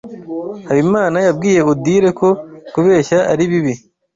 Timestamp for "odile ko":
1.71-2.29